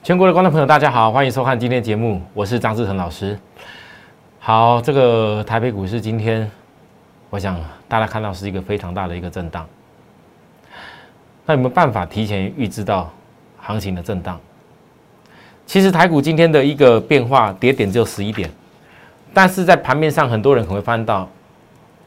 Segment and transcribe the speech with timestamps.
[0.00, 3.38] 全国的观众朋友，大家好，欢迎收看今天节目，我是张志成老师。
[4.38, 6.50] 好，这个台北股市今天，
[7.28, 9.66] 我想大家看到是一个非常大的一个震荡。
[11.44, 13.12] 那有没有办法提前预知到
[13.58, 14.40] 行情的震荡？
[15.66, 18.48] 其实台股今天的一个变化，跌点只有十一点，
[19.34, 21.28] 但是在盘面上，很多人可能会翻到，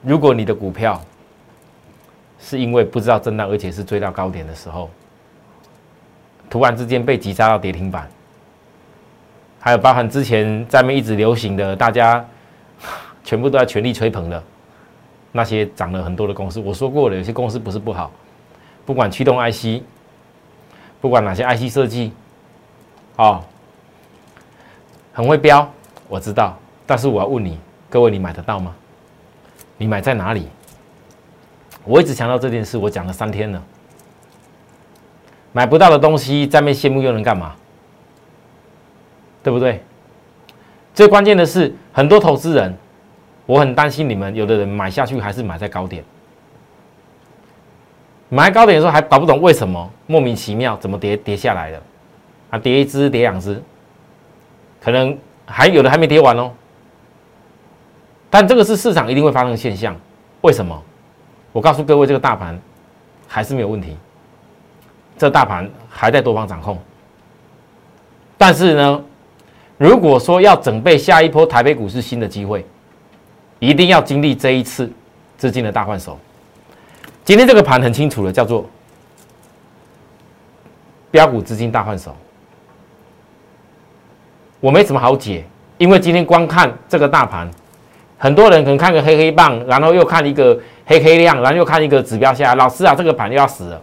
[0.02, 1.00] 如果你的股票
[2.40, 4.90] 是因为不知道震荡，而且是追到高点的时候。
[6.52, 8.10] 突然之间被急杀到跌停板，
[9.58, 12.24] 还有包含之前在面一直流行的，大家
[13.24, 14.44] 全部都在全力吹捧的
[15.32, 16.60] 那些涨了很多的公司。
[16.60, 18.12] 我说过了，有些公司不是不好，
[18.86, 19.82] 不管驱动 IC，
[21.00, 22.12] 不管哪些 IC 设计，
[23.16, 23.42] 哦，
[25.14, 25.66] 很会标，
[26.10, 26.58] 我知道。
[26.86, 27.58] 但是我要问你，
[27.90, 28.76] 各位，你买得到吗？
[29.78, 30.50] 你买在哪里？
[31.86, 33.64] 我一直强调这件事，我讲了三天了。
[35.54, 37.54] 买不到的东西，在面羡慕又能干嘛？
[39.44, 39.82] 对不对？
[40.94, 42.78] 最关键的是，很多投资人，
[43.46, 46.04] 我很担心你们，有的人买下去还是买在高点，
[48.30, 51.82] 买高点的时候还搞不懂为什么莫名其妙怎么跌跌下来的，
[52.52, 53.62] 啊，跌一只跌两只，
[54.82, 56.52] 可能还有的还没跌完哦。
[58.30, 59.96] 但这个是市场一定会发生的现象，
[60.42, 60.82] 为什么？
[61.52, 62.58] 我告诉各位，这个大盘
[63.28, 63.98] 还是没有问题。
[65.22, 66.76] 这大盘还在多方掌控，
[68.40, 69.04] 但是呢，
[69.78, 72.66] 如果说要准备下一波台北股市新的机会，
[73.60, 74.92] 一定要经历这一次
[75.38, 76.18] 资金的大换手。
[77.24, 78.68] 今天这个盘很清楚了，叫做
[81.12, 82.18] 标股资金大换手。
[84.60, 85.46] 我没什么好解，
[85.78, 87.48] 因为今天光看这个大盘，
[88.18, 93.80] 很多人可能看个黑黑棒，然后又看一个黑黑量，然后又看一个指标下来，老师啊，这个盘又要死了。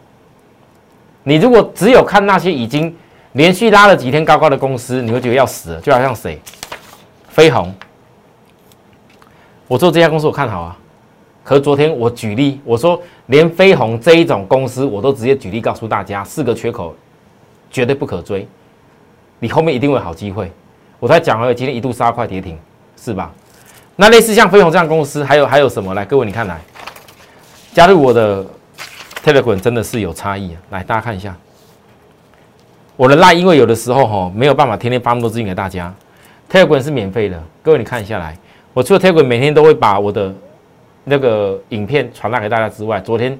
[1.29, 2.97] 你如果只有看那些已经
[3.33, 6.41] 连续拉了几天高高的公司，你会觉得要死了，就好像谁，
[7.29, 7.71] 飞鸿。
[9.67, 10.78] 我做这家公司我看好啊，
[11.44, 16.97] 可是昨天我举例，我说连飞鸿这一种公司，我都直接举例告诉大家，四个缺口
[17.71, 18.49] 绝对不可追，
[19.39, 20.50] 你后面一定会好机会。
[20.99, 22.59] 我才讲而已，今天一度杀块跌停，
[22.97, 23.31] 是吧？
[23.97, 25.93] 那类似像飞鸿这样公司，还有还有什么？
[25.93, 26.59] 来，各位你看来，
[27.75, 28.47] 加入我的。
[29.25, 30.61] Telegram 真的是有差异啊！
[30.71, 31.37] 来，大家看一下
[32.97, 35.93] 我的 Line，因为有的时候哈没有办法天天发那么多资讯给大家。
[36.51, 38.37] Telegram 是免费的，各位你看一下来，
[38.73, 40.34] 我除了 Telegram 每天都会把我的
[41.05, 43.39] 那个影片传达给大家之外，昨天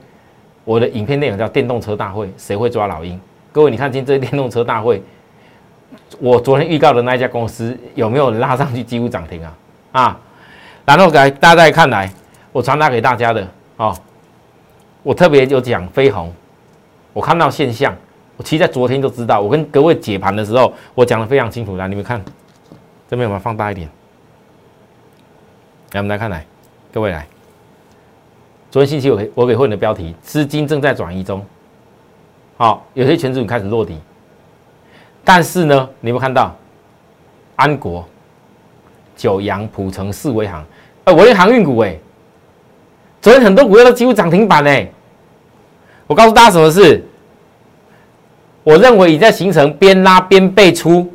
[0.65, 3.19] 我的影片内容叫电动车大会，谁会抓老鹰？
[3.51, 5.03] 各位你看今天这电动车大会，
[6.19, 9.57] 我昨天预告的那一家公司有没有拉上去几乎涨停啊？
[9.93, 10.21] 啊，
[10.85, 12.13] 然后来大家再看来，
[12.53, 13.97] 我传达给大家的哦。
[15.09, 16.31] 我特别有讲飞鸿，
[17.15, 17.97] 我看到现象，
[18.37, 19.41] 我其实在昨天就知道。
[19.41, 21.79] 我跟各位解盘的时候，我讲的非常清楚。
[21.79, 22.23] 来，你们看，
[23.09, 23.89] 这边我们放大一点，
[25.93, 26.45] 来，我们来看来，
[26.93, 27.27] 各位来，
[28.71, 31.43] 昨天星期我给我给会员的标题：资金正在转移中。
[32.59, 33.99] 好，有些权重开始落底，
[35.25, 36.55] 但是呢，你有看到
[37.57, 38.07] 安国、
[39.17, 40.63] 九阳、浦城、四维行，
[41.05, 41.97] 哎，我连航运股哎，
[43.23, 44.87] 昨天很多股票都几乎涨停板哎。
[46.09, 47.05] 我告诉大家什么事？
[48.65, 51.11] 我认为已在形成边拉边背出。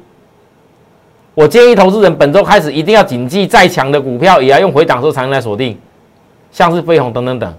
[1.33, 5.77] 我建议投资人本周开始一定要谨记，再强的股票也要用回档时候才能来锁定，
[6.51, 7.53] 像是飞鸿等等等。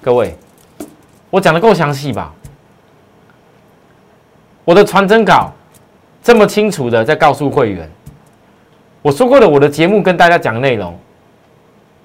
[0.00, 0.36] 各位，
[1.30, 2.32] 我讲的够详细吧？
[4.64, 5.52] 我的传真稿
[6.22, 7.90] 这么清楚的在告诉会员，
[9.02, 10.96] 我说过的，我的节目跟大家讲内容，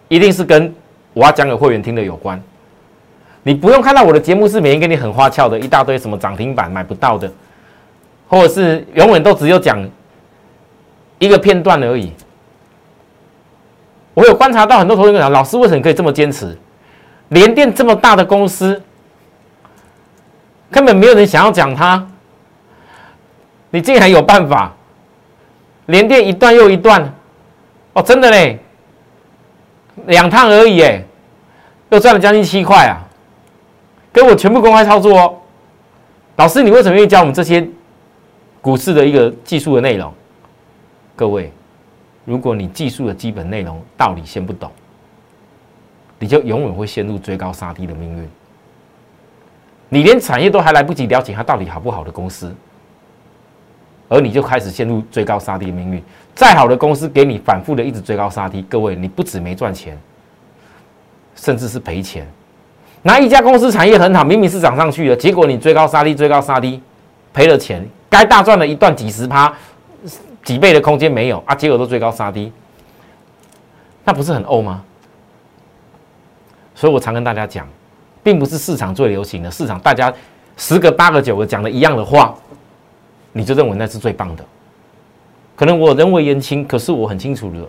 [0.07, 0.73] 一定是跟
[1.13, 2.41] 我要讲给会员听的有关。
[3.47, 7.31] 你不用看到我的节目是每天给你很花俏的一大堆什么涨停板买不到的，
[8.28, 9.88] 或者是永远都只有讲
[11.19, 12.11] 一个片段而已。
[14.16, 16.57] 我有观察到很多同学讲，老师为什么可以这么坚持？
[17.29, 18.81] 联电这么大的公司，
[20.72, 22.03] 根本没有人想要讲它，
[23.69, 24.73] 你竟然有办法？
[25.85, 27.14] 联电一段又一段，
[27.93, 28.58] 哦，真的嘞，
[30.08, 31.03] 两趟而已，哎，
[31.90, 33.04] 又赚了将近七块啊！
[34.16, 35.38] 给我全部公开操作哦，
[36.38, 37.67] 老师，你为什么愿意教我们这些
[38.62, 40.09] 股市的一个技术的内容？
[41.17, 41.52] 各位，
[42.23, 44.72] 如果你技术的基本内容道理先不懂，
[46.17, 48.29] 你就永远会陷入追高杀低的命运。
[49.90, 52.56] 你连产业都还来不及了解它到底好不好的公司，
[54.08, 56.02] 而你就开始陷入追高杀低的命运。
[56.34, 59.97] 再好的公司给你反复的一直追高杀低，各位，你不止没赚钱，
[61.35, 62.26] 甚至是赔钱。
[63.05, 66.81] 拿一家公司产业很好，明明是涨上去了，结果你追高杀低，追高杀低，
[67.31, 69.53] 赔了钱，该大赚的一段几十趴、
[70.43, 72.52] 几倍的空间没有啊，结果都追高杀低，
[74.03, 74.84] 那不是很欧吗？
[76.73, 77.67] 所以我常跟大家讲，
[78.23, 80.11] 并不是市场最流行的，市场大家
[80.57, 82.34] 十个八个九个讲的一样的话，
[83.34, 84.43] 你就认为那是最棒的。
[85.55, 87.59] 可能我人为言轻，可是我很清楚的，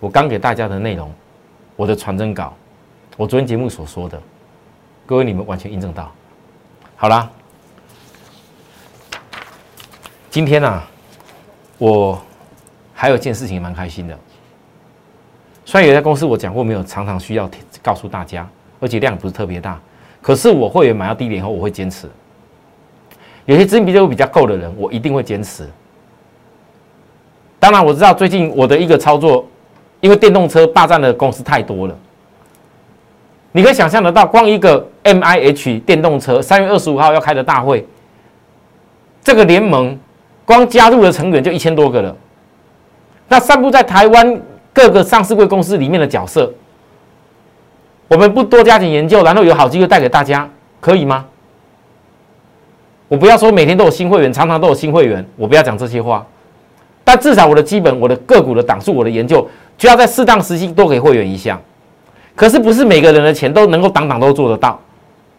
[0.00, 1.08] 我刚给大家的内容，
[1.76, 2.52] 我的传真稿，
[3.16, 4.20] 我昨天节目所说的，
[5.12, 6.10] 各位你们完全印证到。
[6.96, 7.30] 好啦，
[10.30, 10.82] 今天呢，
[11.76, 12.18] 我
[12.94, 14.18] 还有件事情蛮开心的。
[15.66, 17.46] 虽然有在公司我讲过没有常常需要
[17.82, 18.48] 告诉大家，
[18.80, 19.78] 而且量不是特别大，
[20.22, 22.08] 可是我会员买到低点以后，我会坚持。
[23.44, 25.68] 有些资金比较比较够的人，我一定会坚持。
[27.60, 29.46] 当然我知道最近我的一个操作，
[30.00, 31.94] 因为电动车霸占的公司太多了，
[33.52, 37.86] 你可以想象得到，光一个 M I H 电动车三月二十五号要开的大会，
[39.22, 39.98] 这个联盟
[40.44, 42.16] 光加入的成员就一千多个了。
[43.28, 44.40] 那散布在台湾
[44.72, 46.50] 各个上市贵公司里面的角色，
[48.08, 50.48] 我们不多加紧研究，然后有好机会带给大家，
[50.80, 51.26] 可以吗？
[53.08, 56.26] 我不要说每天都有新会员，常常都有新会员，我不要讲这些话。
[57.04, 59.46] 但至少我的基本、我的个股的档数、我的研究，
[59.76, 61.60] 就要在适当时期多给会员一项。
[62.34, 64.78] 可是不是每个人的钱都能够档档都做得到。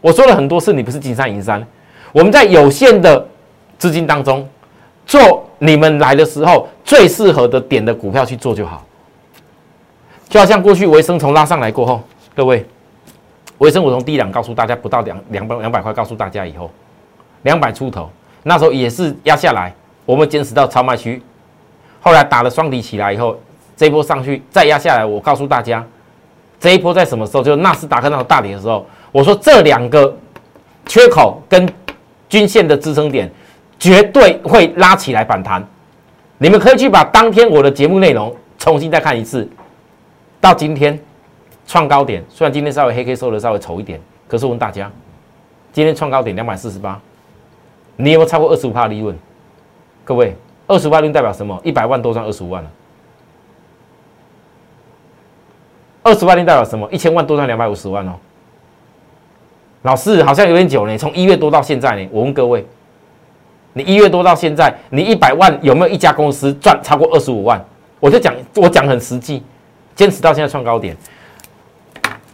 [0.02, 1.66] 我说了很多次，你不是金山银山。
[2.12, 3.26] 我们在有限的
[3.78, 4.48] 资金当中，
[5.06, 8.86] 做你们来的时候最适合的点的股票去做就好。
[10.30, 12.02] 就好像过去维生从拉上来过后，
[12.36, 12.66] 各位，
[13.60, 16.70] 维生我从低档告诉大家不到两两百两百块，告诉大家以后
[17.44, 18.10] 两百出头，
[18.44, 19.74] 那时候也是压下来，
[20.06, 21.22] 我们坚持到超卖区。
[22.02, 23.40] 后来打了双底起来以后，
[23.78, 25.86] 这波上去再压下来，我告诉大家，
[26.64, 27.44] 这一波在什么时候？
[27.44, 30.18] 就纳斯达克那种大跌的时候，我说这两个
[30.86, 31.68] 缺口跟
[32.30, 33.30] 均线的支撑点
[33.78, 35.62] 绝对会拉起来反弹。
[36.38, 39.46] 你们可以去把当天我的节目内容重新再看一次。
[40.40, 40.98] 到今天
[41.68, 44.00] 创高点，虽然今天稍微黑 K 收的稍微丑一点，
[44.30, 44.90] 可是我问大家，
[45.74, 46.98] 今天创高点两百四十八，
[47.98, 49.14] 你有没有超过二十五帕利润？
[50.06, 50.34] 各位。
[50.66, 51.60] 二十万吨代表什么？
[51.62, 52.72] 一百万多赚二十五万了。
[56.04, 56.88] 二十万吨代表什么？
[56.92, 58.12] 一千万多赚两百五十万哦。
[59.84, 62.08] 老师好像有点久呢，从一月多到现在呢。
[62.12, 62.66] 我问各位，
[63.74, 67.64] 你一月多到现在，你一百万有没有一家公司赚超过二十五万？
[68.00, 69.42] 我就讲，我讲很实际，
[69.96, 70.96] 坚持到现在创高点。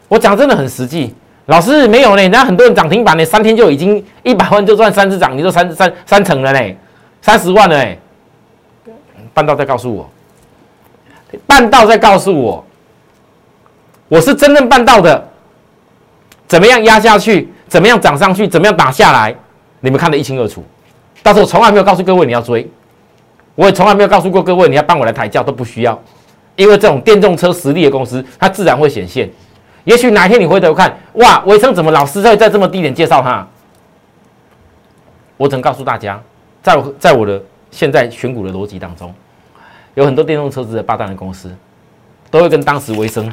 [0.08, 1.14] 我讲真的很实际。
[1.46, 6.76] 老师没有呢，那很多人涨停板呢，三天就已经一百万就赚三只涨，你就三三三成了呢，
[7.22, 7.98] 三十万了哎。
[9.34, 10.10] 半道再告诉我，
[11.46, 12.66] 半道再告诉我，
[14.10, 15.26] 我是真正办到的。
[16.48, 17.48] 怎么样压下去？
[17.68, 18.46] 怎么样涨上去？
[18.46, 19.34] 怎么样打下来？
[19.80, 20.62] 你们看得一清二楚。
[21.24, 22.70] 但是我从来没有告诉各位你要追，
[23.56, 25.98] 我也从来没有告诉过各位你要帮我来抬轿都不需要，
[26.56, 29.30] 因为这种电动车实力的公司，它自然会显现。
[29.84, 33.48] 也许哪天你回头看，哇，维生怎么老是在在这么低点介绍它？
[35.38, 36.22] 我只能告诉大家，
[36.62, 37.42] 在在我的。
[37.72, 39.14] 现在选股的逻辑当中，
[39.94, 41.56] 有很多电动车子的霸占的公司，
[42.32, 43.32] 都会跟当时维生，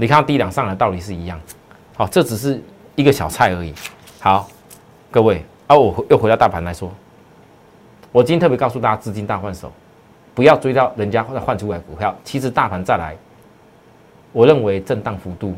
[0.00, 1.38] 你看低档上来道理是一样。
[1.94, 2.58] 好，这只是
[2.94, 3.74] 一个小菜而已。
[4.18, 4.48] 好，
[5.10, 6.90] 各位，啊，我又回到大盘来说，
[8.10, 9.70] 我今天特别告诉大家，资金大换手，
[10.34, 12.16] 不要追到人家再换出来股票。
[12.24, 13.14] 其实大盘再来，
[14.32, 15.54] 我认为震荡幅度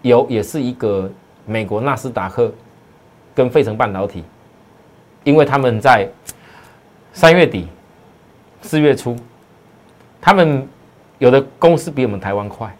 [0.00, 1.12] 有也是一个
[1.44, 2.50] 美国纳斯达克
[3.34, 4.24] 跟费城半导体。
[5.22, 6.08] 因为他们在
[7.12, 7.68] 三月底、
[8.62, 9.14] 四月初，
[10.18, 10.66] 他们
[11.18, 12.74] 有的公司比我们台湾快，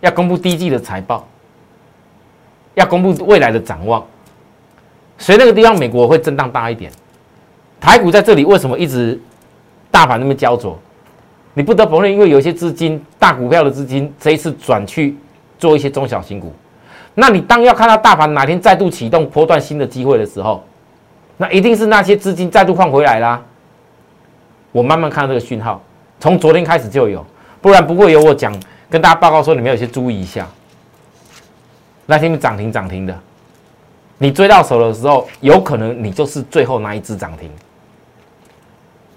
[0.00, 1.26] 要公布第一季的财报，
[2.74, 4.04] 要公布未来的展望，
[5.18, 6.90] 所以那个地方美国会震荡大一点。
[7.80, 9.20] 台股在这里为什么一直
[9.90, 10.78] 大盘那么焦灼？
[11.54, 15.16] 你不得否认，因为有些资金大股票的资金这一次转去
[15.58, 16.52] 做一些中小型股，
[17.14, 20.64] 那你当要看到大盘哪天再度启动波段新的机会的时候。
[21.40, 23.40] 那一定是那些资金再度换回来啦。
[24.72, 25.80] 我慢慢看到这个讯号，
[26.18, 27.24] 从昨天开始就有，
[27.60, 28.52] 不然不会有我讲
[28.90, 30.46] 跟大家报告说你们有些注意一下。
[32.06, 33.18] 那天涨停涨停的，
[34.16, 37.50] 你追到手的时候，有可能你就是最后那一只涨停。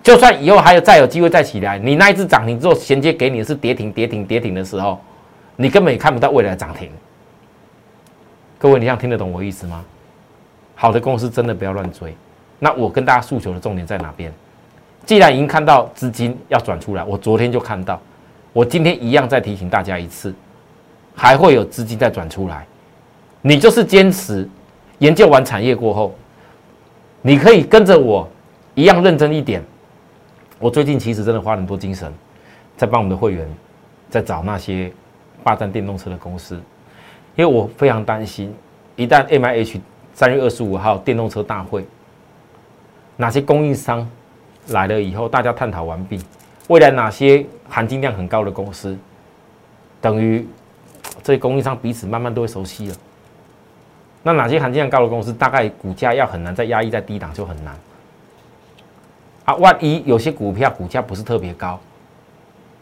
[0.03, 4.99] 就算以后还有再有机会再起来，你那一只涨停之后衔接给你的是跌停跌停跌停的时候，
[5.55, 6.89] 你根本也看不到未来涨停。
[8.57, 9.85] 各位，你想听得懂我意思吗？
[10.75, 12.13] 好的公司真的不要乱追。
[12.59, 14.33] 那我跟大家诉求的重点在哪边？
[15.05, 18.01] 既然已经看到资金要转出来，我昨天就看到，
[18.53, 20.33] 我今天一样再提醒大家一次，
[21.15, 22.65] 还会有资金再转出来。
[23.41, 24.47] 你就是坚持
[24.99, 26.13] 研究完产业过后，
[27.21, 28.27] 你可以跟着我
[28.75, 29.63] 一样认真一点。
[30.59, 32.13] 我最近其实真的花很多精神，
[32.77, 33.47] 在帮我们的会员
[34.09, 34.91] 在找那些
[35.43, 36.55] 霸占电动车的公司，
[37.35, 38.53] 因为我非常担心，
[38.95, 39.81] 一旦 M I H
[40.13, 41.83] 三月二十五号电动车大会，
[43.15, 44.07] 哪些供应商
[44.67, 46.19] 来了以后，大家探讨完毕，
[46.67, 48.97] 未来哪些含金量很高的公司，
[49.99, 50.45] 等于
[51.23, 52.95] 这些供应商彼此慢慢都会熟悉了。
[54.23, 57.75] 那哪些含金量高的公司，大概股价要很难再压抑在低档就很难。
[59.45, 61.79] 啊，万一有些股票股价不是特别高，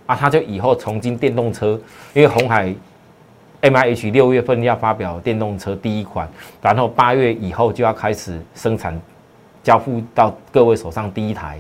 [0.05, 1.79] 啊，它就以后从今电动车，
[2.13, 2.75] 因为红海
[3.61, 6.29] M I H 六月份要发表电动车第一款，
[6.61, 8.99] 然后八月以后就要开始生产，
[9.63, 11.59] 交付到各位手上第一台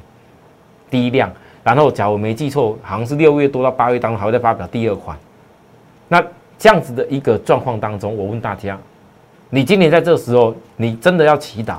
[0.89, 1.31] 第一辆，
[1.73, 5.17] 然后假如我没记错，好像是六月多到八月当中还会再发表第二款。
[6.07, 6.23] 那
[6.57, 8.77] 这样子的一个状况当中，我问大家，
[9.49, 11.77] 你今年在这时候，你真的要祈祷，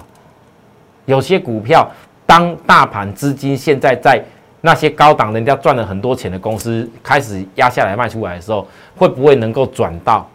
[1.07, 1.91] 有些股票。
[2.27, 4.23] 当大盘资金现在在
[4.61, 8.65] 那些高档人家赚了很多钱的公司开始压下来卖出来的时候，
[8.97, 10.29] 会不会能够转到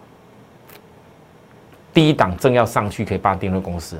[1.93, 3.95] 第一档正要上去可以霸定的公司？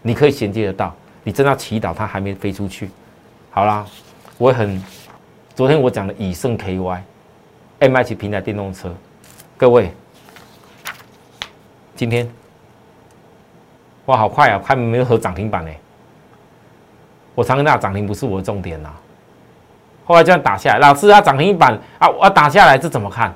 [0.00, 2.88] 你可以衔接得到，你真的要祈祷它还没飞出去。
[3.50, 3.84] 好啦，
[4.36, 4.82] 我很
[5.54, 8.92] 昨天我讲的以盛 KY，M H 平台电动车，
[9.56, 9.92] 各位，
[11.94, 12.28] 今天
[14.06, 15.70] 哇好快啊，快没有和涨停板呢。
[17.36, 18.90] 我常跟大家涨停不是我的重点呐，
[20.04, 23.32] 后来这样打下来，老师啊涨停板啊，我打下来这怎么看？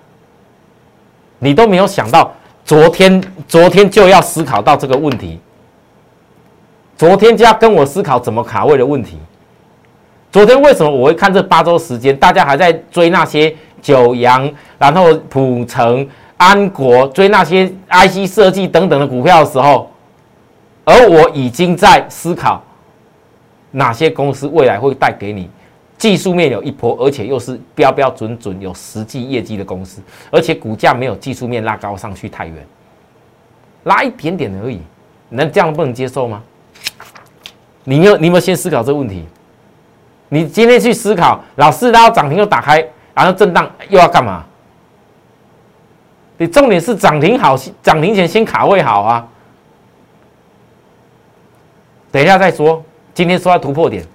[1.38, 2.32] 你都没有想到，
[2.64, 5.38] 昨天昨天就要思考到这个问题，
[6.96, 9.16] 昨天就要跟我思考怎么卡位的问题。
[10.30, 16.06] 昨天为什么我会看这八周时间，大家还在追那些九阳，然后普成、
[16.36, 19.90] 安国，追那些 IC 设计等等的股票的时候，
[20.84, 22.62] 而我已经在思考。
[23.70, 25.48] 哪些公司未来会带给你
[25.98, 32.66] 技术面有一波，而且又是标标准准有实际业绩的公司，而且股价没有技术面拉高上去太远，
[33.84, 34.80] 拉一点点而已，
[35.28, 36.42] 能这样不能接受吗？
[37.84, 39.24] 你有你有没有先思考这个问题？
[40.28, 44.44] 你今天去思考，老四然后涨停又打开，然后震荡又要干嘛？
[46.36, 49.28] 你重点是涨停好，涨停前先卡位好啊，
[52.12, 52.84] 等一下再说。
[53.12, 54.06] 今天说要突破点，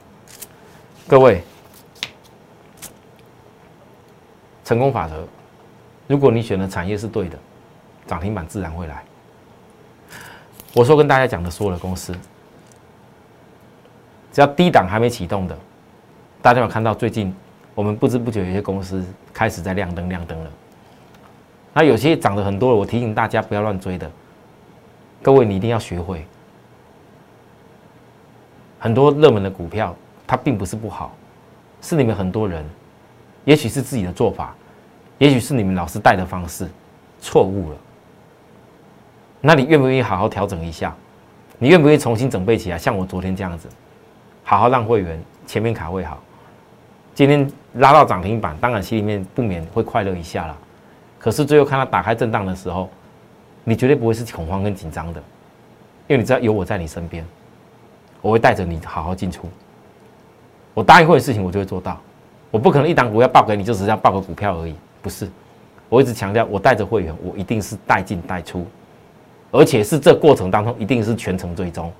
[1.05, 1.43] 各位，
[4.63, 5.27] 成功法则，
[6.07, 7.37] 如果你选的产业是对的，
[8.07, 9.03] 涨停板自然会来。
[10.73, 12.15] 我说跟大家讲的所有的公司，
[14.31, 15.57] 只要低档还没启动的，
[16.43, 17.33] 大家有看到最近
[17.73, 19.01] 我们不知不觉有些公司
[19.33, 20.51] 开始在亮灯亮灯了。
[21.73, 24.11] 那有些涨得很多了，我提醒大家不要乱追的，
[25.21, 26.25] 各位你一定要学会。
[28.77, 29.95] 很多热门的股票，
[30.27, 31.15] 它并不是不好，
[31.81, 32.65] 是你们很多人，
[33.45, 34.53] 也许是自己的做法，
[35.19, 36.67] 也许是你们老师带的方式
[37.21, 37.77] 错误了。
[39.39, 40.93] 那你愿不愿意好好调整一下？
[41.57, 42.77] 你愿不愿意重新准备起来？
[42.77, 43.69] 像我昨天这样子，
[44.43, 46.21] 好好让会员前面卡位好，
[47.15, 50.57] 今天拉到涨停板，当然心里面不免会快乐一下啦。
[51.19, 52.89] 可是最后看到打开震荡的时候，
[53.63, 55.19] 你绝对不会是恐慌跟紧张的，
[56.07, 57.23] 因为你知道有我在你身边。
[58.21, 59.49] 我会带着你好好进出。
[60.73, 61.99] 我答应会的事情，我就会做到。
[62.49, 65.29] 我不可能一档股票报给你，就只是要报个股票而已，不是。
[65.89, 68.65] 我一直强调，我带着会员，我一定是带进带出，
[69.51, 71.91] 而且是这过程当中一定是全程追踪。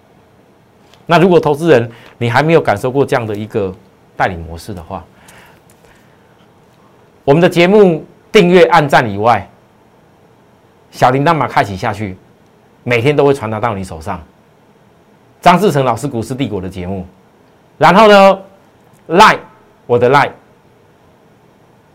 [1.06, 3.76] 那如果投资人你还没有感受过这样的一个
[4.16, 5.04] 代理模式的话，
[7.24, 9.48] 我们的节目订阅、按赞以外，
[10.92, 12.18] 小铃铛码开启下去，
[12.84, 14.22] 每天都会传达到你手上。
[15.42, 17.06] 张志成老师《股市帝国》的节目，
[17.78, 18.40] 然后呢
[19.10, 19.40] ，Line
[19.86, 20.32] 我的 Line，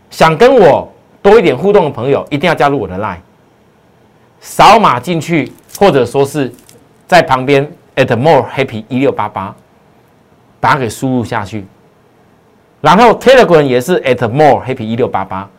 [0.09, 3.17] 想跟我多一点互动的朋友，一定要加入我的 Line，
[4.39, 6.53] 扫码进去，或者说是
[7.07, 9.55] 在旁边 at more happy 一六八八，
[10.59, 11.65] 把它给输入下去。
[12.81, 15.49] 然后 Telegram 也是 at more happy 一六八八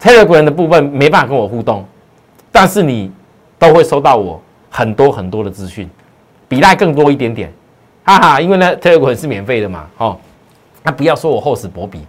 [0.00, 1.84] ，Telegram 的部分没办法跟我互动，
[2.50, 3.10] 但是你
[3.58, 5.88] 都会收到我很多很多的资讯。
[6.48, 7.52] 比赖更多一点点，
[8.04, 10.16] 哈哈，因为呢，Telegram 是免费的嘛，哦，
[10.82, 12.00] 那不要说我厚此薄彼，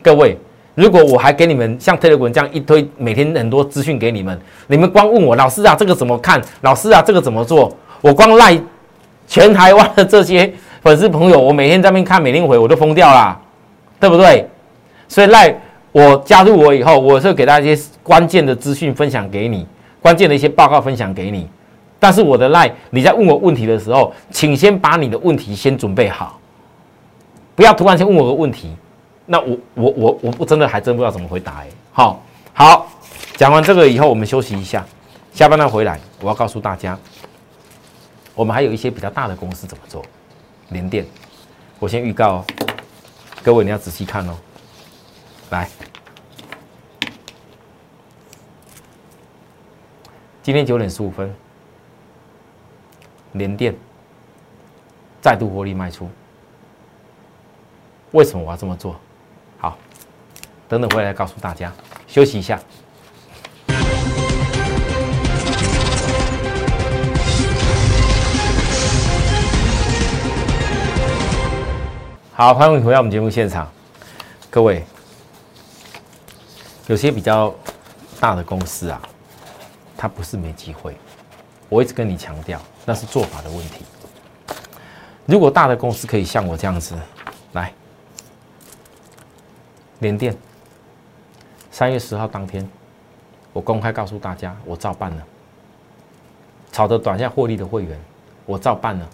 [0.00, 0.38] 各位，
[0.76, 6.40] 如果我还给你们像 Telegram 这样一推每天很多资讯给你们，你们光问我老师啊，这个怎么看？
[6.60, 7.76] 老师啊，这个怎么做？
[8.00, 8.56] 我光赖
[9.26, 13.36] 全台湾的这些粉丝朋友，我每天在那边看，每天回我都疯掉啦，
[14.00, 14.48] 对不对？
[15.06, 15.54] 所以赖
[15.92, 19.66] 我加入我以后，我是给大家一些关键的资讯分享给你，
[20.00, 21.48] 关键的一些报告分享给你。
[21.98, 26.40] 但是我的赖，你在问我问题的时候，请先把你的问题先准备好，
[27.54, 28.74] 不要突然间问我个问题，
[29.26, 31.66] 那我我我我不真的还真不知道怎么回答哎。
[31.92, 32.22] 好，
[32.54, 32.86] 好，
[33.36, 34.82] 讲完这个以后，我们休息一下，
[35.34, 36.98] 下半段回来，我要告诉大家，
[38.34, 40.02] 我们还有一些比较大的公司怎么做，
[40.70, 41.04] 联电，
[41.78, 42.44] 我先预告哦，
[43.42, 44.36] 各位你要仔细看哦，
[45.48, 45.66] 来。
[50.42, 51.34] 今天九点十五分，
[53.32, 53.74] 连电
[55.22, 56.08] 再度获利卖出。
[58.10, 58.94] 为什么我要这么做？
[59.58, 59.78] 好，
[60.68, 61.72] 等等回来告诉大家。
[62.06, 62.60] 休息一下。
[72.40, 73.70] 好，欢迎回到我们节目现场。
[74.48, 74.82] 各位，
[76.86, 77.54] 有些比较
[78.18, 78.98] 大的公司啊。
[79.94, 80.96] 它不是没机会，
[81.68, 83.84] 我一直跟你强调，那是做法的问题。
[85.26, 86.98] 如果大的公司可以像我这样子
[87.52, 87.74] 来，
[89.98, 90.34] 联电，
[91.70, 92.66] 三月十号当天，
[93.52, 95.22] 我公开告诉大家，我照办了。
[96.72, 98.00] 炒的短线获利的会员，
[98.46, 99.06] 我照办了。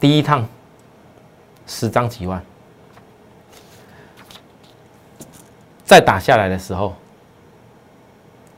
[0.00, 0.44] 第一趟
[1.72, 2.40] 十张几万，
[5.84, 6.94] 再打下来的时候。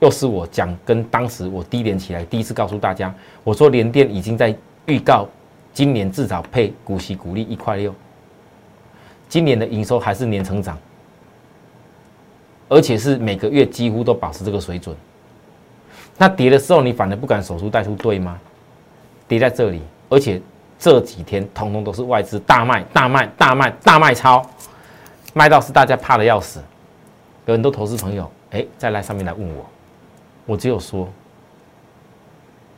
[0.00, 4.54] 又是我讲，跟当时我低点起来，第一次告诉大家，我说联电已经在
[4.85, 5.26] 预告，
[5.73, 7.94] 今年至少配股息股利一块六，
[9.30, 10.76] 今年的营收还是年成长，
[12.68, 14.94] 而且是每个月几乎都保持这个水准。
[16.18, 18.38] 那跌的时候，你反而不敢守株待兔，对吗？
[19.26, 19.80] 跌在这里，
[20.11, 20.42] 而且
[20.78, 24.45] 这几天通通都是外资大卖、大卖、大卖、大卖超，
[25.33, 26.61] 卖到是大家怕的要死。
[27.47, 29.64] 有很多投资朋友，哎，再来上面来问我。
[30.47, 31.09] 我只有说，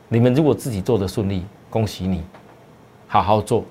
[0.07, 2.23] 你们如果自己做的顺利，恭喜你，
[3.07, 3.65] 好好做。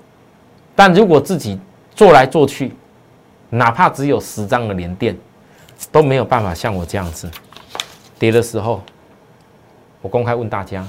[0.75, 1.59] 但如果自己
[1.95, 2.73] 做来做去，
[3.49, 5.17] 哪怕只有十张的连电，
[5.91, 7.29] 都没有办法像我这样子
[8.19, 8.83] 跌的时候，
[10.01, 10.85] 我公开问大家，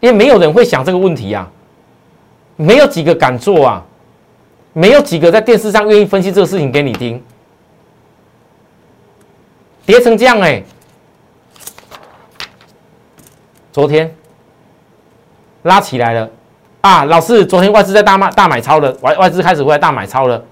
[0.00, 1.48] 因为没有人会想这个问题呀，
[2.56, 3.84] 没有几个敢做啊，
[4.72, 7.22] 没有几个在电视上愿意分析这个事情给你听，
[9.84, 10.62] 跌成这样哎。
[13.72, 14.12] 昨天
[15.62, 16.28] 拉起来了
[16.80, 17.04] 啊！
[17.04, 20.42] 老师，昨天外资在大卖大买超了，外外资开始回来大买超了，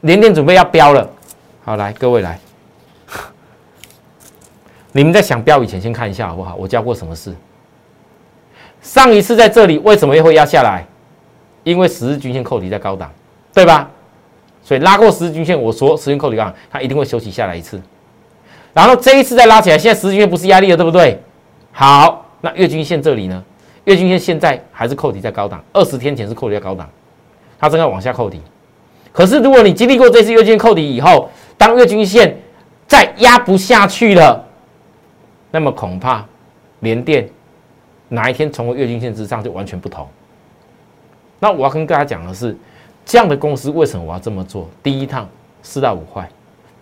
[0.00, 1.06] 连电准备要飙了。
[1.62, 2.38] 好，来各位来，
[4.92, 6.54] 你们在想飙以前，先看一下好不好？
[6.54, 7.34] 我教过什么事？
[8.80, 10.84] 上一次在这里为什么又会压下来？
[11.64, 13.10] 因为十日均线扣底在高档，
[13.52, 13.88] 对吧？
[14.62, 17.80] 所以拉过十日均线，我说十日扣底高，它一定会休息下来一次。
[18.72, 21.20] 然后这一次再拉起来，现在十日均线不是压力了，对不对？
[21.72, 22.26] 好。
[22.42, 23.44] 那月均线这里呢？
[23.84, 26.88] 月均线现在还是扣底在高档，二十天前是扣底在高档，
[27.58, 28.40] 它正在往下扣底。
[29.12, 32.34] 可是如果你经历过这次月均线扣底以后，当月均线
[32.86, 34.42] 再压不下去了，
[35.50, 36.24] 那么恐怕
[36.78, 37.28] 连电
[38.10, 40.06] 哪一天重回月均线之上就完全不同。
[41.38, 42.54] 那我要跟大家讲的是，
[43.06, 44.68] 这样的公司为什么我要这么做？
[44.82, 45.26] 第一趟
[45.62, 46.28] 四到五块，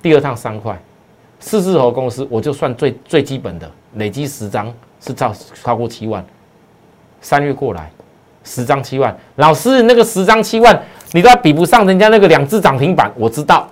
[0.02, 0.76] 第二趟三块，
[1.38, 4.74] 四字头公司我就算最最基本的，累积十张。
[5.00, 6.26] 是超超过七万，
[7.20, 7.88] 三月过来
[8.42, 13.08] 十张七万，老师那个十张七万，你都比不上人家那个两只涨停板。
[13.14, 13.68] 我知道，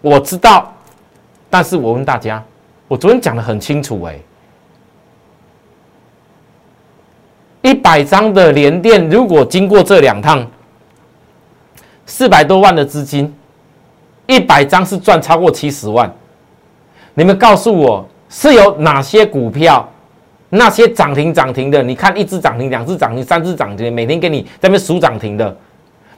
[0.00, 0.72] 我知道，
[1.50, 2.40] 但是我问大家，
[2.86, 4.16] 我昨天讲的很清楚，哎，
[7.62, 10.46] 一百张的连电，如果经过这两趟，
[12.04, 13.32] 四百多万的资金，
[14.26, 16.12] 一百张是赚超过七十万。
[17.14, 19.88] 你们告诉我是有哪些股票？
[20.54, 25.56] 那些涨停涨停的，你看一只涨停、两只涨停、三只涨停，每天给你在那边数涨停的，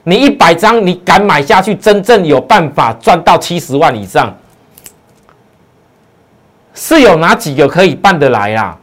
[0.03, 4.35] 你一百张你敢买下去，真正有办法赚到七十万以上，
[6.73, 8.77] 是有哪几个可以办得来啊？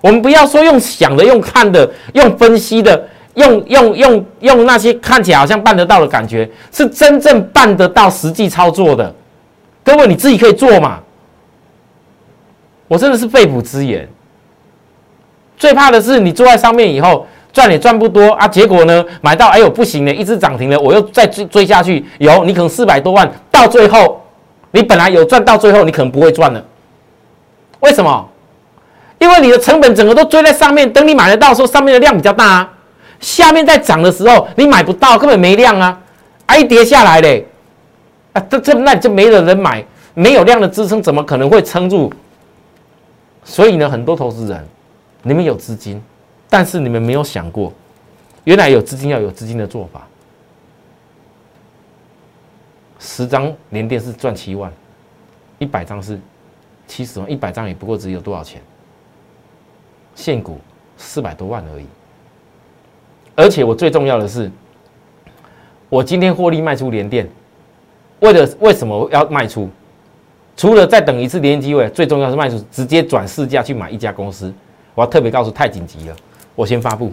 [0.00, 9.14] 我们不要说用想的、用看的、用分析的、用用用用那些看起来好像办得到的感觉，是真正办得到实际操作的。
[9.82, 11.00] 各位你自己可以做嘛？
[12.86, 14.08] 我真的是肺腑之言。
[15.56, 24.22] 最怕的是你坐在上面以后赚也赚不多啊，结果呢买到哎呦不行了，一只涨停了，我又再追追下去，有你可能四百多万，到最后
[24.70, 26.64] 你本来有赚，到最后你可能不会赚了。
[27.80, 28.28] 为什么？
[29.18, 32.72] 因为你的成本整个都追在上面，等你买得到时候，上面的量比较大啊，
[33.20, 36.00] 下面在涨的时候你买不到，根本没量啊，
[36.46, 37.46] 啊一跌下来嘞，
[38.32, 42.12] 啊这这那你就没有人买，没有量的支撑怎么可能会撑住？
[43.44, 44.64] 所以呢，很多投资人。
[45.22, 46.00] 你们有资金，
[46.48, 47.72] 但是你们没有想过，
[48.44, 50.06] 原来有资金要有资金的做法。
[53.00, 54.72] 十张连电是赚七万，
[55.58, 56.20] 一百张是
[56.86, 58.62] 七十万，一百张也不过只有多少钱？
[60.18, 60.58] 现股
[60.96, 61.86] 四百多万而已。
[63.36, 64.50] 而且我最重要的是，
[65.88, 67.28] 我今天获利卖出连电，
[68.18, 69.70] 为了为什么要卖出？
[70.56, 74.52] 除了再等一次连机位，最重要是卖出，直接转市价去买一家公司。
[74.96, 76.16] 我要特别告诉，太紧急了，
[76.56, 77.12] 我先发布。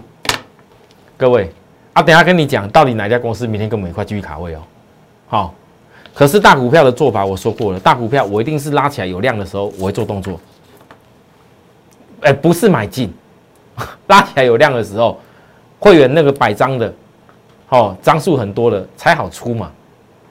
[1.15, 1.51] 各位
[1.93, 4.61] 啊，等下跟你讲到底哪家公司明天跟我们一块继续卡位哦。
[5.27, 5.53] 好。
[6.11, 10.39] 可是大股票的做法，我说过了，大股票我一定是拉起来有量的时候，我会做动作。
[12.25, 13.13] 哎，不是买进，
[14.07, 15.19] 拉起来有量的时候，
[15.79, 16.91] 会员那个百张的，
[17.69, 19.71] 哦，张数很多的才好出嘛。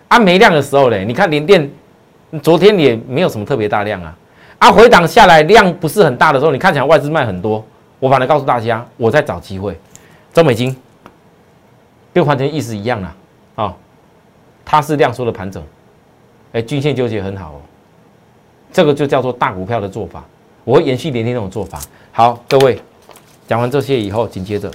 [0.09, 1.71] 啊，没量的时候嘞，你看联电，
[2.43, 4.19] 昨天也没有什么特别大量啊。
[4.59, 7.65] 啊，回档下来量不是很大的时候，你看起来外资卖很多，
[8.01, 9.79] 我反而告诉大家，我在找机会。
[10.33, 10.77] 中美金
[12.13, 13.15] 跟环全意思一样啦，
[13.55, 13.75] 啊，
[14.65, 15.63] 它是量缩的盘整。
[16.55, 17.61] 哎，均线纠结很好哦，
[18.73, 20.25] 这个就叫做大股票的做法。
[20.65, 21.81] 我会延续连天那种做法。
[22.11, 22.81] 好，各位
[23.47, 24.71] 讲完这些以后，紧接着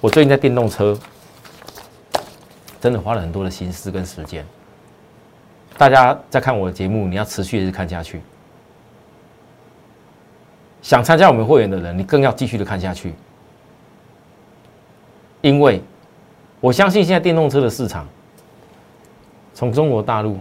[0.00, 0.98] 我最近在电动车
[2.80, 4.46] 真的花了很多的心思跟时间。
[5.76, 8.20] 大家在看我的节目，你要持续的看下去。
[10.82, 13.14] 想参加我们会员的人，你更要继续的看下去，
[15.40, 15.82] 因为
[16.60, 18.06] 我相信现在电动车的市场。
[19.54, 20.38] 从中国大陆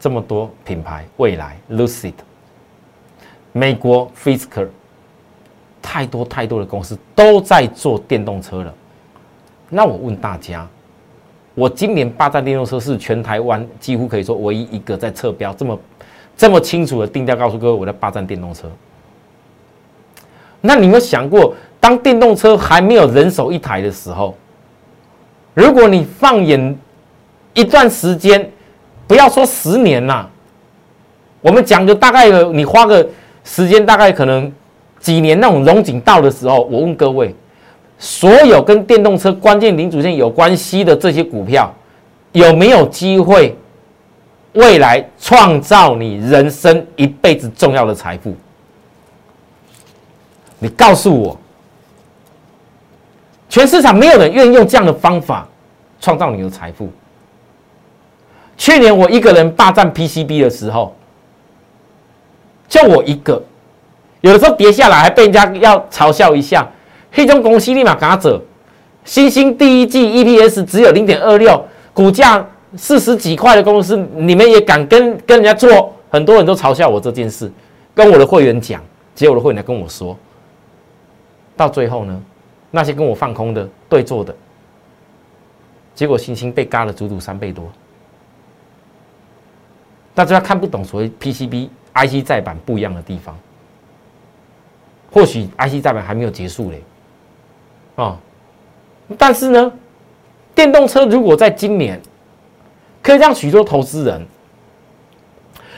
[0.00, 2.12] 这么多品牌，未来 Lucid、
[3.58, 4.68] 美国 Fisker，
[5.82, 8.72] 太多太多的公司都在做电动车了。
[9.68, 10.64] 那我问大家，
[11.56, 15.78] 我今年霸占电动车是全台湾几乎可以说唯一一个在测标这么
[16.36, 18.70] 这么清楚的定调，告诉各位我在霸占电动车。
[20.60, 24.36] 那你有想过，当电动车还没有人手一台的时候，
[25.54, 26.78] 如果你放眼
[27.54, 28.48] 一段时间，
[29.08, 30.28] 不要说十年啦，
[31.40, 33.08] 我们讲的大概，你花个
[33.50, 34.52] 时间，大概可能
[35.00, 37.34] 几年那种龙井到的时候，我问各位，
[37.98, 41.74] 所有跟电动车关键零组件有关系的这些股票，
[42.32, 43.56] 有没有机会
[44.52, 48.36] 未来创造你人生一辈子重要的财富？
[50.58, 51.38] 你告诉我，
[53.48, 55.48] 全市场没有人愿意用这样的方法
[56.00, 56.92] 创造你的财富。
[58.58, 60.94] 去年我一个人霸占 PCB 的时候，
[62.68, 63.42] 就我一个，
[64.20, 66.68] 有的时候跌下来还被人家要嘲笑一下。
[67.10, 68.40] 黑中公司立马赶走，
[69.04, 75.94] 新兴第一季 EPS 只有零点二六，股价四十几块的公司，你们也敢跟跟人家做？
[76.10, 77.50] 很多人都嘲笑我这件事，
[77.94, 78.82] 跟我的会员讲，
[79.14, 80.16] 结果我的会员来跟我说，
[81.54, 82.22] 到最后呢，
[82.70, 84.34] 那些跟我放空的对做的，
[85.94, 87.70] 结果星星被嘎了足足三倍多。
[90.14, 93.36] 大家看不懂所谓 PCB IC 再版不一样的地方，
[95.10, 96.82] 或许 IC 再版还没有结束嘞，
[97.96, 98.18] 啊！
[99.16, 99.72] 但是呢，
[100.54, 102.00] 电动车如果在今年
[103.02, 104.26] 可以让许多投资人，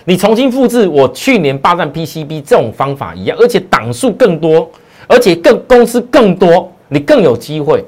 [0.05, 4.71] 你重新复制我去年霸占 PCB 这种方法一样，而且档数更多，
[5.07, 7.85] 而且更公司更多，你更有机会。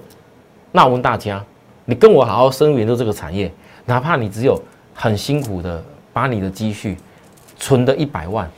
[0.71, 1.45] 那我问大家，
[1.85, 3.53] 你跟我好好深入研究这个产业，
[3.85, 4.61] 哪怕你只有
[4.95, 5.83] 很辛苦的。
[6.15, 6.95] 把你的积蓄
[7.63, 8.51] 存的一百万，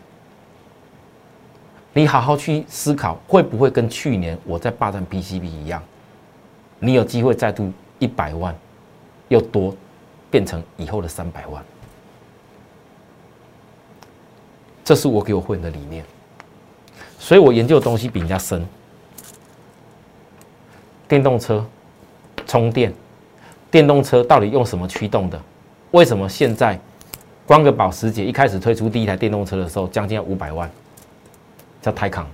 [1.93, 5.83] 你好好去思考，会不会跟去年我在霸占 PCB 一样？
[6.79, 8.57] 你有机会再度一百万
[9.29, 9.77] 又多
[10.31, 11.63] 变成以后的三百万？
[14.83, 16.03] 这是我给我会员的理念，
[17.19, 18.67] 所以我研究的东西比人家深。
[21.07, 21.63] 电动车
[22.47, 22.91] 充电，
[23.71, 25.39] 电动车到底用什么驱动的？
[25.91, 26.81] 为什么现在？
[27.47, 30.71] 光个保时捷一开始推出第一台电动车的时候，将近要五百万，
[31.83, 32.27] 叫泰康，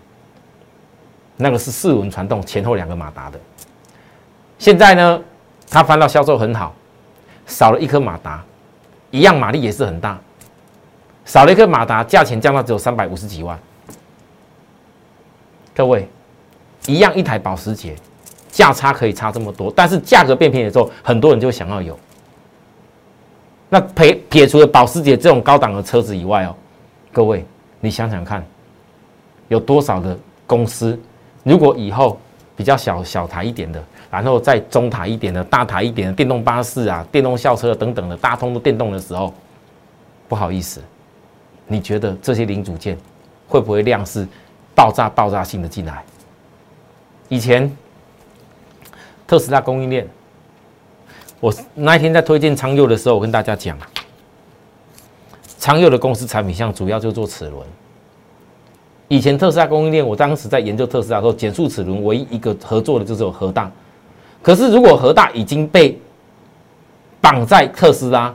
[1.36, 3.38] 那个是四轮传动，前后两个马达的。
[4.58, 5.20] 现在呢，
[5.68, 6.74] 它翻到销售很好，
[7.46, 8.44] 少了一颗马达，
[9.10, 10.18] 一样马力也是很大，
[11.24, 13.58] 少了一颗马达，价钱降到只有三百五十几万。
[15.74, 16.08] 各位，
[16.86, 17.96] 一样一台保时捷，
[18.48, 21.98] 价差可以差这么多，但是价格变便宜之后，很多人就想要有。
[23.72, 26.54] 那撇撇除了保时捷这种高档的车子以外哦，
[27.12, 27.44] 各位，
[27.78, 28.44] 你想想看，
[29.46, 30.98] 有多少的公司，
[31.44, 32.18] 如果以后
[32.56, 39.32] 比较小小台一点的，然后再中台一点的、大台一点的电动巴士啊、电动校车等等的大通都电动的时候，
[40.28, 40.82] 不好意思，
[41.68, 42.98] 你觉得这些零组件
[43.48, 44.26] 会不会量是
[44.74, 46.04] 爆炸爆炸性的进来。
[47.28, 47.70] 以前
[49.28, 50.08] 特斯拉供应链，
[51.40, 53.76] 我那一天在推荐昌佑的时候，我跟大家讲，
[55.58, 57.66] 昌佑的公司产品项主要就做齿轮。
[59.08, 63.70] 以前特斯拉供应链，我当时在研究特斯拉的时候，减速齿轮唯一一个合作的就是有核大。
[64.42, 65.98] 可是如果核大已经被
[67.20, 68.32] 绑在特斯拉，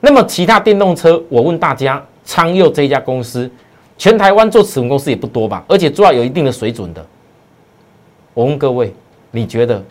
[0.00, 3.48] 那么其他电动车，我问大家，昌佑这一家公司，
[3.98, 5.62] 全台湾做齿轮公司也不多吧？
[5.68, 7.06] 而且做到有一定的水准的。
[8.32, 8.94] 我问各位，
[9.30, 9.82] 你觉得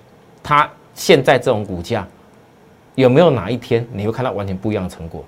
[0.41, 2.05] 它现在这种股价，
[3.01, 5.23] 有没有哪一天你会看到完全不一样的成果？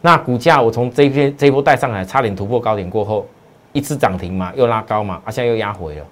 [0.00, 3.24] 那股价我从这一篇这一波带上来，差点突破高点过后，
[3.72, 6.04] 一次涨停嘛，又拉高嘛，啊，现在又压回了。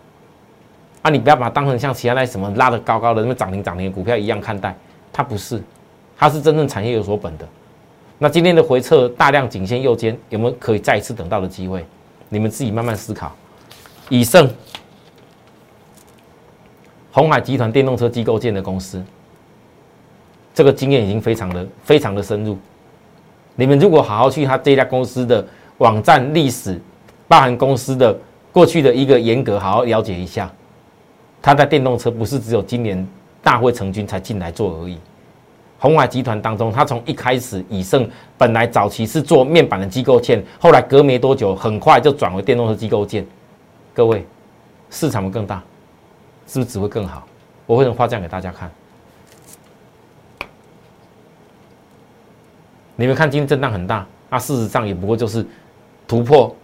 [1.03, 4.77] 啊，你不要把它当成像其他那些什么拉的高高的那么涨停涨停的股票一样看待，
[5.13, 5.61] 它不是，
[6.17, 7.49] 它是真正产业有所本的。
[8.19, 11.85] 那今天的回撤大量颈线右肩，有没有可以再一次等到的机会？
[12.29, 13.35] 你们自己慢慢思考。
[14.09, 14.49] 以盛，
[17.13, 19.05] 红海集团电动车机构建的公司，
[20.57, 22.57] 这个经验已经非常的非常的深入。
[23.57, 26.81] 你们如果好好去他这家公司的网站历史，
[27.29, 28.19] 包含公司的
[28.53, 30.51] 过去的一个严格，好好了解一下，
[31.43, 33.07] 他在电动车不是只有今年
[33.43, 34.99] 大会成军才进来做而已。
[35.79, 43.27] 红海集团当中，他从一开始以盛本来早期是做面板的机构件，后来隔没多久，很快就转为电动车机构件。
[43.93, 44.25] 各位，
[44.89, 45.63] 市场会更大，
[46.47, 47.27] 是不是只会更好？
[47.67, 48.71] 我会能画这样给大家看。
[52.97, 55.47] 你们看，今天震荡很大，那事实上也不过就是
[56.09, 56.55] 突破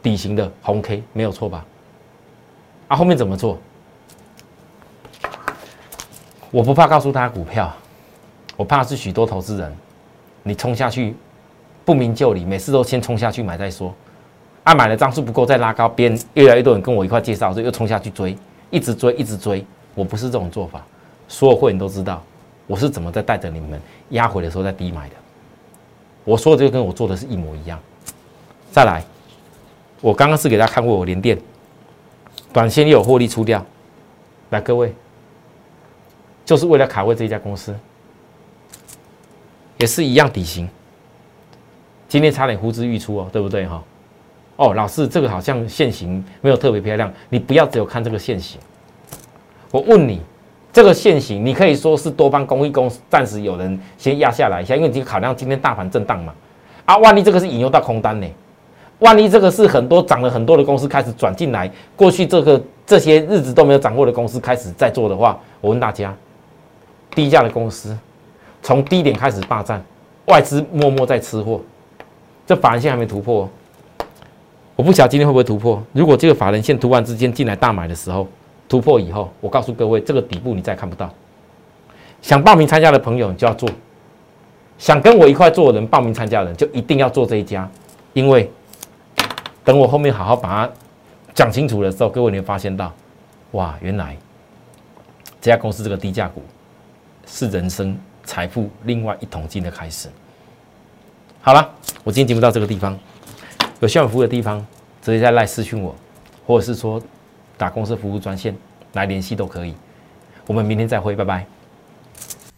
[0.00, 1.64] 底型的红 K，没有错吧？
[2.86, 3.58] 啊，后面怎么做？
[6.52, 7.74] 我不怕告诉大家股票，
[8.56, 9.76] 我怕是许多投资人，
[10.44, 11.16] 你冲下去
[11.84, 13.92] 不明就里，每次都先冲下去买再说，
[14.62, 18.38] 啊，买的张数不够再拉高，别人越来越多人跟我一块介绍，就又冲下去追，
[18.70, 19.66] 一直追一直追，
[19.96, 20.80] 我不是这种做法，
[21.26, 22.22] 所有会员都知道
[22.68, 25.14] 我是怎么在带着你们压回的时候在低买的。
[26.24, 27.78] 我说的就跟我做的是一模一样。
[28.72, 29.04] 再来，
[30.00, 31.38] 我刚刚是给大家看过我连电，
[32.52, 33.64] 短线也有获利出掉。
[34.50, 34.94] 来，各位，
[36.44, 37.74] 就是为了卡位这一家公司，
[39.78, 40.68] 也是一样底薪。
[42.08, 43.82] 今天差点呼之欲出哦，对不对哈？
[44.56, 48.60] 哦，老师，这个好像线型没有特别漂亮，你不要只有看这个线型。
[49.70, 50.20] 我问你。
[50.74, 56.34] 这个现形，你可以说是多方公益公司暂时有人先压下来一下，因为你考量今天大盘震荡嘛。
[56.84, 58.26] 啊，万一这个是引诱到空单呢？
[58.98, 66.12] 万一这个是很多涨了很多的公司开始转进来，过去这个这些日子都没有涨过的公司开始在做的话，我问大家，
[67.14, 67.96] 低价的公司
[68.60, 69.80] 从低点开始霸占，
[70.26, 71.60] 外资默默在吃货，
[72.48, 73.48] 这法人线还没突破，
[74.74, 75.80] 我不晓得今天会不会突破。
[75.92, 78.26] 如果这个法人线突然之间进来大买的时候，
[78.68, 81.12] 突破以后，我告诉各位，这个底部你再看不到。
[82.22, 83.68] 想报名参加的朋友，你就要做；
[84.78, 87.70] 想跟我一块做的人，报名参加的人就一定要做这一家，
[88.14, 88.50] 因为
[89.62, 90.72] 等我后面好好把它
[91.34, 92.90] 讲清楚的时候，各位你会发现到，
[93.52, 94.16] 哇，原来
[95.40, 96.42] 这家公司这个低价股
[97.26, 100.08] 是人生财富另外一桶金的开始。
[101.42, 101.70] 好了，
[102.02, 102.98] 我今天节目到这个地方，
[103.80, 104.66] 有需要服务的地方，
[105.02, 105.94] 直接在赖私讯我，
[106.46, 106.98] 或者是说。
[107.56, 108.56] 打公司服务专线
[108.92, 109.74] 来联系都可以，
[110.46, 111.46] 我们明天再会，拜拜。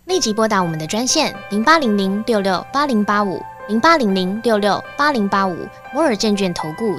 [0.06, 5.56] 立即拨打我们的专线零八零零六六八零八五零八零零六六八零八五
[5.92, 6.98] 摩尔证券投顾